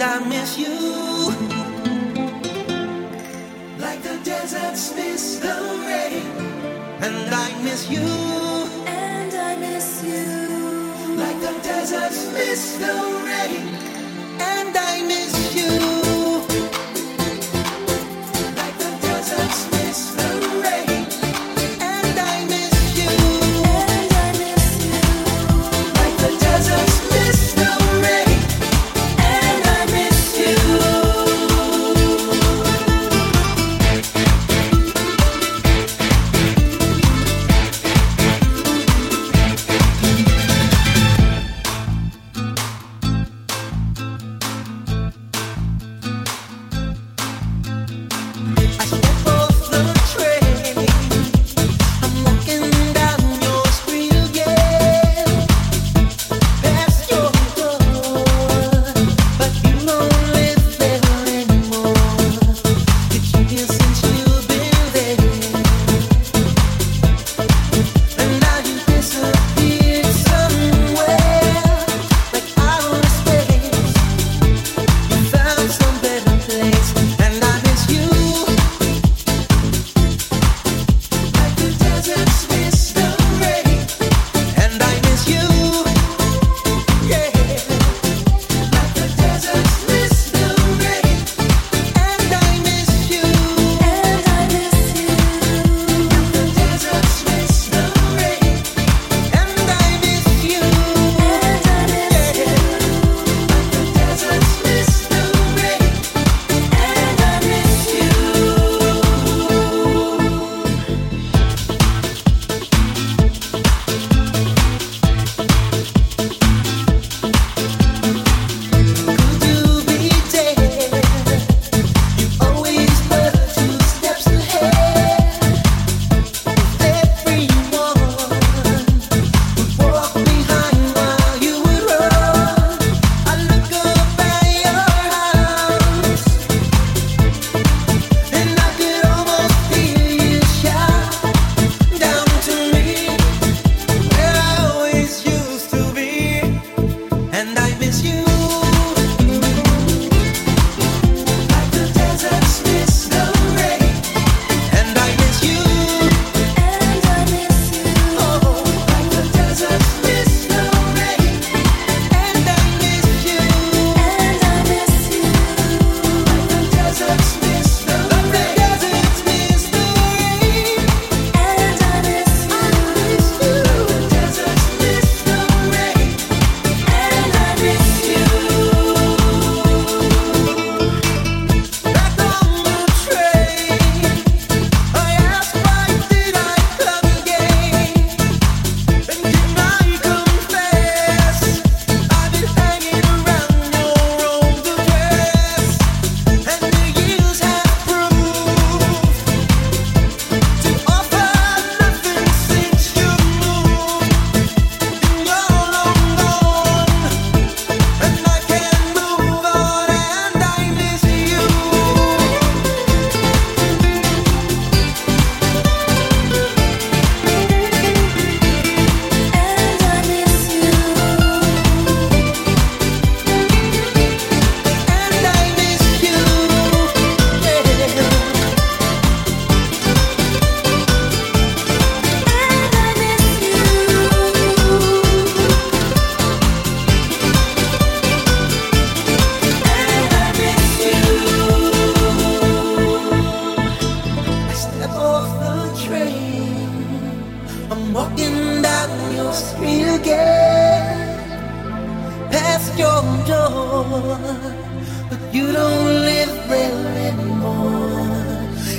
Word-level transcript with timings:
and 0.00 0.04
I 0.04 0.28
miss 0.28 0.56
you. 0.56 0.76
Like 3.78 4.00
the 4.02 4.20
deserts 4.22 4.94
miss 4.94 5.40
the 5.40 5.56
rain, 5.86 6.22
and 7.00 7.34
I 7.34 7.62
miss 7.64 7.90
you. 7.90 8.06
And 8.86 9.34
I 9.34 9.56
miss 9.56 10.04
you. 10.04 11.16
Like 11.16 11.40
the 11.40 11.54
deserts 11.64 12.32
miss 12.32 12.76
the 12.78 12.94
rain. 13.26 13.77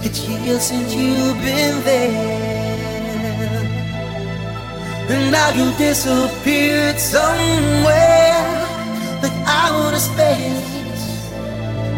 It's 0.01 0.27
years 0.27 0.63
since 0.63 0.93
you've 0.93 1.37
been 1.41 1.83
there. 1.83 2.79
And 5.09 5.31
now 5.31 5.49
you 5.49 5.75
disappeared 5.77 6.97
somewhere. 6.99 8.45
Like 9.21 9.33
outer 9.45 9.99
space. 9.99 11.29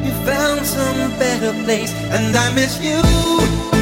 You 0.03 0.11
found 0.25 0.65
some 0.65 1.11
better 1.19 1.53
place. 1.63 1.93
And 2.09 2.35
I 2.35 2.53
miss 2.55 2.81
you. 2.81 3.80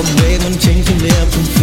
I'm 0.00 0.16
gonna 0.16 0.56
change 0.56 0.88
your 0.88 0.98
lips 1.00 1.59